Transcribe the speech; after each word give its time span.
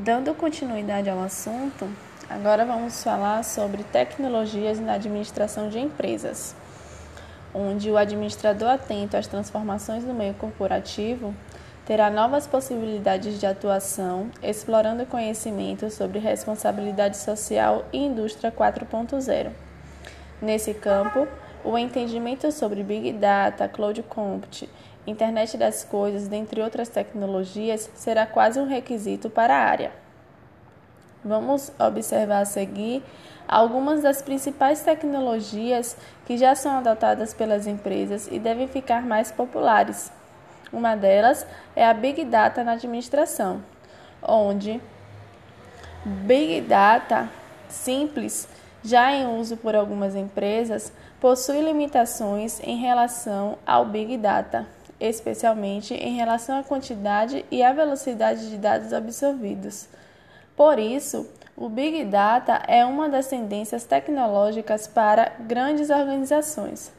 Dando 0.00 0.32
continuidade 0.32 1.10
ao 1.10 1.20
assunto, 1.20 1.90
agora 2.30 2.64
vamos 2.64 3.02
falar 3.02 3.42
sobre 3.42 3.82
tecnologias 3.82 4.78
na 4.78 4.92
administração 4.92 5.68
de 5.68 5.80
empresas, 5.80 6.54
onde 7.52 7.90
o 7.90 7.96
administrador 7.96 8.68
atento 8.68 9.16
às 9.16 9.26
transformações 9.26 10.04
no 10.04 10.14
meio 10.14 10.34
corporativo 10.34 11.34
terá 11.84 12.10
novas 12.10 12.46
possibilidades 12.46 13.40
de 13.40 13.46
atuação, 13.46 14.30
explorando 14.40 15.04
conhecimento 15.04 15.90
sobre 15.90 16.20
responsabilidade 16.20 17.16
social 17.16 17.84
e 17.92 17.98
indústria 17.98 18.52
4.0. 18.52 19.50
Nesse 20.40 20.74
campo, 20.74 21.26
o 21.64 21.76
entendimento 21.76 22.52
sobre 22.52 22.84
Big 22.84 23.14
Data, 23.14 23.66
Cloud 23.66 24.00
Computing, 24.04 24.68
Internet 25.08 25.56
das 25.56 25.84
Coisas, 25.84 26.28
dentre 26.28 26.60
outras 26.60 26.88
tecnologias, 26.88 27.90
será 27.94 28.26
quase 28.26 28.60
um 28.60 28.66
requisito 28.66 29.30
para 29.30 29.54
a 29.54 29.64
área. 29.64 29.92
Vamos 31.24 31.72
observar 31.78 32.42
a 32.42 32.44
seguir 32.44 33.02
algumas 33.46 34.02
das 34.02 34.20
principais 34.20 34.82
tecnologias 34.82 35.96
que 36.26 36.36
já 36.36 36.54
são 36.54 36.78
adotadas 36.78 37.32
pelas 37.32 37.66
empresas 37.66 38.28
e 38.30 38.38
devem 38.38 38.68
ficar 38.68 39.02
mais 39.02 39.32
populares. 39.32 40.12
Uma 40.72 40.94
delas 40.94 41.46
é 41.74 41.86
a 41.86 41.94
Big 41.94 42.24
Data 42.26 42.62
na 42.62 42.72
administração, 42.72 43.62
onde 44.22 44.80
Big 46.04 46.60
Data 46.60 47.28
simples, 47.68 48.46
já 48.84 49.12
em 49.12 49.26
uso 49.26 49.56
por 49.56 49.74
algumas 49.74 50.14
empresas, 50.14 50.92
possui 51.18 51.62
limitações 51.62 52.60
em 52.60 52.76
relação 52.76 53.58
ao 53.66 53.86
Big 53.86 54.16
Data 54.18 54.66
especialmente 55.00 55.94
em 55.94 56.16
relação 56.16 56.58
à 56.58 56.62
quantidade 56.62 57.44
e 57.50 57.62
à 57.62 57.72
velocidade 57.72 58.50
de 58.50 58.56
dados 58.56 58.92
absorvidos. 58.92 59.88
Por 60.56 60.78
isso, 60.78 61.28
o 61.56 61.68
Big 61.68 62.04
Data 62.04 62.62
é 62.66 62.84
uma 62.84 63.08
das 63.08 63.26
tendências 63.26 63.84
tecnológicas 63.84 64.86
para 64.86 65.32
grandes 65.40 65.90
organizações. 65.90 66.92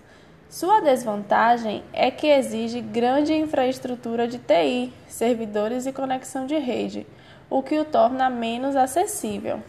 Sua 0.50 0.80
desvantagem 0.80 1.84
é 1.94 2.10
que 2.10 2.28
exige 2.28 2.82
grande 2.82 3.34
infraestrutura 3.34 4.28
de 4.28 4.40
TI, 4.40 4.92
servidores 5.08 5.86
e 5.86 5.94
conexão 5.94 6.48
de 6.48 6.58
rede, 6.58 7.06
o 7.50 7.62
que 7.62 7.78
o 7.80 7.86
torna 7.86 8.30
menos 8.30 8.76
acessível. 8.76 9.62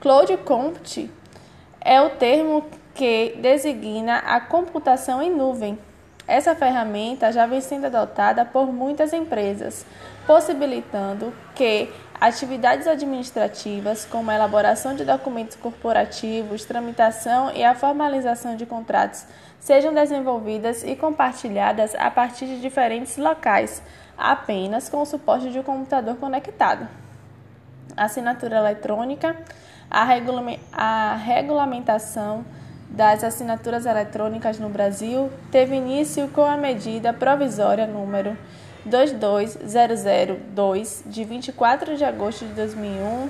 Cloud 0.00 0.36
Computing 0.38 1.10
é 1.80 2.00
o 2.00 2.10
termo 2.10 2.64
que 2.94 3.34
designa 3.40 4.18
a 4.18 4.40
computação 4.40 5.20
em 5.20 5.30
nuvem, 5.30 5.76
essa 6.28 6.54
ferramenta 6.54 7.32
já 7.32 7.46
vem 7.46 7.60
sendo 7.60 7.86
adotada 7.86 8.44
por 8.44 8.70
muitas 8.70 9.14
empresas, 9.14 9.86
possibilitando 10.26 11.32
que 11.54 11.90
atividades 12.20 12.86
administrativas, 12.86 14.04
como 14.04 14.30
a 14.30 14.34
elaboração 14.34 14.94
de 14.94 15.06
documentos 15.06 15.56
corporativos, 15.56 16.66
tramitação 16.66 17.50
e 17.52 17.64
a 17.64 17.74
formalização 17.74 18.56
de 18.56 18.66
contratos, 18.66 19.24
sejam 19.58 19.94
desenvolvidas 19.94 20.84
e 20.84 20.94
compartilhadas 20.94 21.94
a 21.94 22.10
partir 22.10 22.44
de 22.44 22.60
diferentes 22.60 23.16
locais, 23.16 23.82
apenas 24.16 24.90
com 24.90 25.00
o 25.00 25.06
suporte 25.06 25.50
de 25.50 25.58
um 25.58 25.62
computador 25.62 26.16
conectado. 26.16 26.86
Assinatura 27.96 28.58
eletrônica, 28.58 29.34
a, 29.90 31.14
regulamentação 31.14 32.44
das 32.88 33.22
assinaturas 33.22 33.86
eletrônicas 33.86 34.58
no 34.58 34.68
Brasil 34.68 35.30
teve 35.50 35.76
início 35.76 36.26
com 36.28 36.44
a 36.44 36.56
medida 36.56 37.12
provisória 37.12 37.86
número 37.86 38.36
22002 38.86 41.04
de 41.06 41.24
24 41.24 41.96
de 41.96 42.04
agosto 42.04 42.46
de 42.46 42.52
2001, 42.54 43.28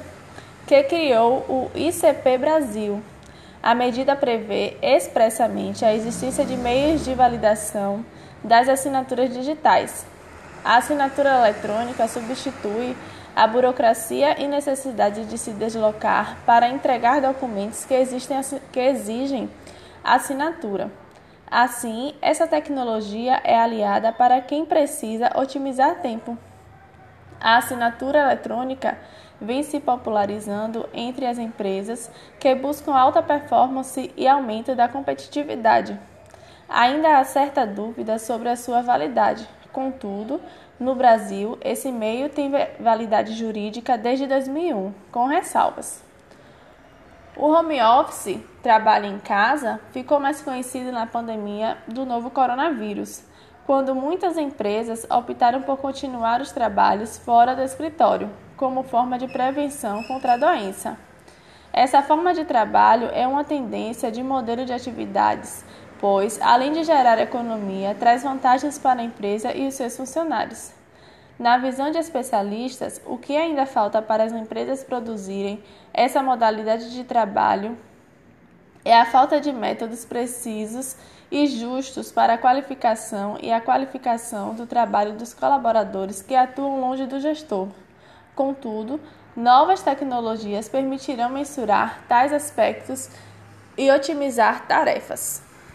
que 0.66 0.82
criou 0.84 1.44
o 1.48 1.70
ICP 1.74 2.38
Brasil. 2.38 3.02
A 3.62 3.74
medida 3.74 4.14
prevê 4.14 4.76
expressamente 4.80 5.84
a 5.84 5.92
existência 5.92 6.44
de 6.44 6.56
meios 6.56 7.04
de 7.04 7.12
validação 7.14 8.04
das 8.44 8.68
assinaturas 8.68 9.32
digitais. 9.32 10.06
A 10.64 10.76
assinatura 10.76 11.38
eletrônica 11.38 12.06
substitui 12.06 12.96
a 13.34 13.46
burocracia 13.46 14.40
e 14.40 14.46
necessidade 14.46 15.24
de 15.26 15.38
se 15.38 15.52
deslocar 15.52 16.38
para 16.44 16.68
entregar 16.68 17.20
documentos 17.20 17.84
que, 17.84 17.94
existem, 17.94 18.38
que 18.72 18.80
exigem 18.80 19.50
assinatura. 20.02 20.90
Assim, 21.50 22.14
essa 22.20 22.46
tecnologia 22.46 23.40
é 23.42 23.58
aliada 23.58 24.12
para 24.12 24.40
quem 24.40 24.66
precisa 24.66 25.30
otimizar 25.34 26.00
tempo. 26.00 26.36
A 27.40 27.56
assinatura 27.56 28.18
eletrônica 28.18 28.98
vem 29.40 29.62
se 29.62 29.78
popularizando 29.80 30.88
entre 30.92 31.24
as 31.24 31.38
empresas 31.38 32.10
que 32.38 32.54
buscam 32.54 32.94
alta 32.94 33.22
performance 33.22 34.12
e 34.16 34.26
aumento 34.26 34.74
da 34.74 34.88
competitividade. 34.88 35.98
Ainda 36.68 37.18
há 37.18 37.24
certa 37.24 37.66
dúvida 37.66 38.18
sobre 38.18 38.48
a 38.48 38.56
sua 38.56 38.82
validade, 38.82 39.48
contudo, 39.72 40.40
no 40.78 40.94
Brasil, 40.94 41.58
esse 41.60 41.90
meio 41.90 42.28
tem 42.28 42.50
validade 42.78 43.34
jurídica 43.34 43.98
desde 43.98 44.26
2001, 44.26 44.92
com 45.10 45.26
ressalvas. 45.26 46.02
O 47.36 47.46
home 47.46 47.80
office, 47.80 48.40
trabalho 48.62 49.06
em 49.06 49.18
casa, 49.18 49.80
ficou 49.92 50.18
mais 50.18 50.40
conhecido 50.42 50.90
na 50.90 51.06
pandemia 51.06 51.78
do 51.86 52.04
novo 52.04 52.30
coronavírus, 52.30 53.22
quando 53.64 53.94
muitas 53.94 54.36
empresas 54.36 55.06
optaram 55.10 55.62
por 55.62 55.76
continuar 55.76 56.40
os 56.40 56.52
trabalhos 56.52 57.18
fora 57.18 57.54
do 57.54 57.62
escritório, 57.62 58.30
como 58.56 58.82
forma 58.82 59.18
de 59.18 59.28
prevenção 59.28 60.02
contra 60.04 60.32
a 60.34 60.36
doença. 60.36 60.98
Essa 61.72 62.02
forma 62.02 62.34
de 62.34 62.44
trabalho 62.44 63.08
é 63.12 63.26
uma 63.26 63.44
tendência 63.44 64.10
de 64.10 64.22
modelo 64.22 64.64
de 64.64 64.72
atividades 64.72 65.64
pois, 66.00 66.40
além 66.40 66.72
de 66.72 66.84
gerar 66.84 67.18
economia, 67.18 67.94
traz 67.94 68.22
vantagens 68.22 68.78
para 68.78 69.00
a 69.00 69.04
empresa 69.04 69.52
e 69.54 69.66
os 69.66 69.74
seus 69.74 69.96
funcionários. 69.96 70.72
Na 71.38 71.56
visão 71.56 71.90
de 71.90 71.98
especialistas, 71.98 73.00
o 73.06 73.16
que 73.16 73.36
ainda 73.36 73.64
falta 73.64 74.02
para 74.02 74.24
as 74.24 74.32
empresas 74.32 74.82
produzirem 74.82 75.62
essa 75.94 76.22
modalidade 76.22 76.92
de 76.92 77.04
trabalho 77.04 77.78
é 78.84 78.98
a 78.98 79.06
falta 79.06 79.40
de 79.40 79.52
métodos 79.52 80.04
precisos 80.04 80.96
e 81.30 81.46
justos 81.46 82.10
para 82.10 82.34
a 82.34 82.38
qualificação 82.38 83.38
e 83.40 83.52
a 83.52 83.60
qualificação 83.60 84.54
do 84.54 84.66
trabalho 84.66 85.12
dos 85.12 85.34
colaboradores 85.34 86.22
que 86.22 86.34
atuam 86.34 86.80
longe 86.80 87.06
do 87.06 87.20
gestor. 87.20 87.68
Contudo, 88.34 89.00
novas 89.36 89.82
tecnologias 89.82 90.68
permitirão 90.68 91.28
mensurar 91.28 92.02
tais 92.08 92.32
aspectos 92.32 93.10
e 93.76 93.90
otimizar 93.90 94.66
tarefas. 94.66 95.47